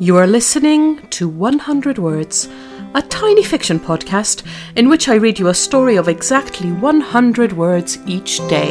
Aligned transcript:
You 0.00 0.16
are 0.16 0.28
listening 0.28 1.08
to 1.08 1.28
100 1.28 1.98
Words, 1.98 2.48
a 2.94 3.02
tiny 3.02 3.42
fiction 3.42 3.80
podcast 3.80 4.46
in 4.76 4.88
which 4.88 5.08
I 5.08 5.16
read 5.16 5.40
you 5.40 5.48
a 5.48 5.54
story 5.54 5.96
of 5.96 6.06
exactly 6.06 6.70
100 6.70 7.52
words 7.54 7.98
each 8.06 8.38
day. 8.46 8.70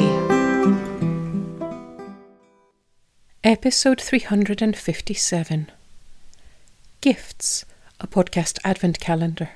Episode 3.44 4.00
357 4.00 5.70
Gifts, 7.02 7.66
a 8.00 8.08
podcast 8.08 8.60
advent 8.64 9.02
calendar. 9.02 9.50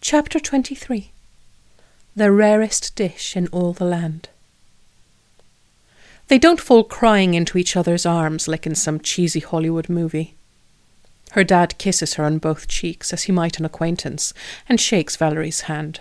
Chapter 0.00 0.40
23 0.40 1.12
The 2.16 2.32
rarest 2.32 2.96
dish 2.96 3.36
in 3.36 3.46
all 3.52 3.72
the 3.72 3.84
land. 3.84 4.30
They 6.28 6.38
don't 6.38 6.60
fall 6.60 6.84
crying 6.84 7.34
into 7.34 7.58
each 7.58 7.76
other's 7.76 8.06
arms 8.06 8.48
like 8.48 8.66
in 8.66 8.74
some 8.74 9.00
cheesy 9.00 9.40
Hollywood 9.40 9.88
movie. 9.88 10.34
Her 11.32 11.44
dad 11.44 11.76
kisses 11.78 12.14
her 12.14 12.24
on 12.24 12.38
both 12.38 12.68
cheeks 12.68 13.12
as 13.12 13.24
he 13.24 13.32
might 13.32 13.58
an 13.58 13.64
acquaintance 13.64 14.32
and 14.68 14.80
shakes 14.80 15.16
Valerie's 15.16 15.62
hand. 15.62 16.00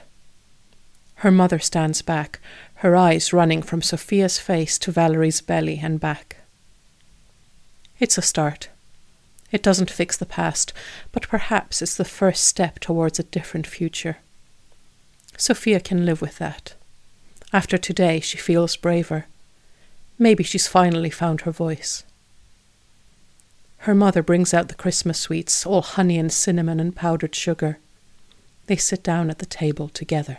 Her 1.15 1.31
mother 1.31 1.59
stands 1.59 2.01
back, 2.01 2.39
her 2.75 2.95
eyes 2.95 3.33
running 3.33 3.61
from 3.61 3.81
Sophia's 3.81 4.39
face 4.39 4.77
to 4.79 4.91
Valerie's 4.91 5.41
belly 5.41 5.79
and 5.81 5.99
back. 5.99 6.37
It's 7.99 8.17
a 8.17 8.21
start. 8.21 8.69
It 9.51 9.63
doesn't 9.63 9.91
fix 9.91 10.17
the 10.17 10.25
past, 10.25 10.73
but 11.11 11.27
perhaps 11.27 11.81
it's 11.81 11.95
the 11.95 12.05
first 12.05 12.43
step 12.43 12.79
towards 12.79 13.19
a 13.19 13.23
different 13.23 13.67
future. 13.67 14.17
Sophia 15.37 15.79
can 15.79 16.05
live 16.05 16.21
with 16.21 16.37
that. 16.39 16.73
After 17.51 17.77
today, 17.77 18.19
she 18.19 18.37
feels 18.37 18.75
braver. 18.75 19.25
Maybe 20.17 20.44
she's 20.44 20.67
finally 20.67 21.09
found 21.09 21.42
her 21.42 21.52
voice. 21.52 22.03
Her 23.80 23.94
mother 23.94 24.23
brings 24.23 24.53
out 24.53 24.70
the 24.70 24.75
Christmas 24.75 25.20
sweets, 25.20 25.66
all 25.66 25.81
honey 25.81 26.17
and 26.17 26.31
cinnamon 26.31 26.80
and 26.80 26.95
powdered 26.95 27.36
sugar. 27.36 27.80
They 28.67 28.78
sit 28.78 29.03
down 29.03 29.30
at 29.30 29.39
the 29.39 29.45
table 29.45 29.89
together. 29.89 30.38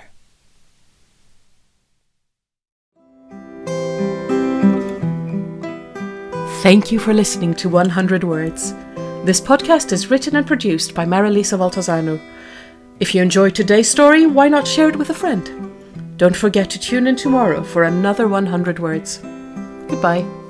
Thank 6.62 6.90
you 6.90 6.98
for 6.98 7.12
listening 7.12 7.52
to 7.56 7.68
100 7.68 8.24
Words. 8.24 8.72
This 9.24 9.38
podcast 9.38 9.92
is 9.92 10.10
written 10.10 10.36
and 10.36 10.46
produced 10.46 10.94
by 10.94 11.04
Marilisa 11.04 11.58
Valtazanou. 11.58 12.18
If 13.00 13.14
you 13.14 13.20
enjoyed 13.20 13.54
today's 13.54 13.90
story, 13.90 14.24
why 14.24 14.48
not 14.48 14.66
share 14.66 14.88
it 14.88 14.96
with 14.96 15.10
a 15.10 15.14
friend? 15.14 15.44
Don't 16.16 16.34
forget 16.34 16.70
to 16.70 16.78
tune 16.78 17.06
in 17.06 17.16
tomorrow 17.16 17.62
for 17.62 17.84
another 17.84 18.26
100 18.26 18.78
Words. 18.78 19.22
Goodbye. 19.88 20.43